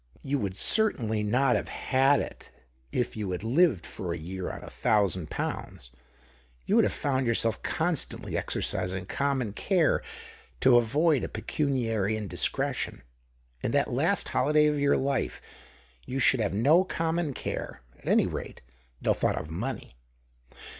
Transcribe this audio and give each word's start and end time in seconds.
You 0.23 0.39
would 0.39 0.57
certainly 0.57 1.21
not 1.21 1.55
licave 1.55 1.67
had 1.67 2.21
it 2.21 2.49
if 2.91 3.15
you 3.15 3.29
had 3.29 3.43
lived 3.43 3.85
for 3.85 4.11
a 4.11 4.17
year 4.17 4.49
on 4.51 4.63
a 4.63 4.69
thousand 4.71 5.29
pounds; 5.29 5.91
you 6.65 6.73
would 6.75 6.85
have 6.85 6.91
found 6.91 7.27
yourself 7.27 7.61
con 7.61 7.93
stantly 7.93 8.33
exercising 8.33 9.05
common 9.05 9.53
care 9.53 10.01
to 10.61 10.77
avoid 10.77 11.23
a 11.23 11.29
pecuniary 11.29 12.17
indiscretion. 12.17 13.03
In 13.61 13.73
that 13.73 13.93
last 13.93 14.29
holiday 14.29 14.65
of 14.65 14.79
your 14.79 14.97
life, 14.97 15.39
you 16.07 16.17
should 16.17 16.39
have 16.39 16.51
no 16.55 16.83
common 16.83 17.31
care— 17.35 17.83
at 17.99 18.07
any 18.07 18.25
rate, 18.25 18.63
no 19.03 19.13
thought 19.13 19.37
of 19.39 19.51
money." 19.51 19.97